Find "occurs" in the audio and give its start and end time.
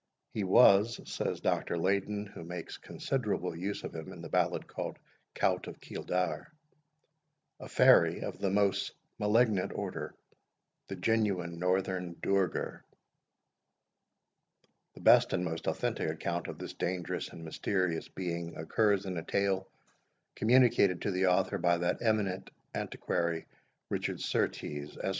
18.57-19.05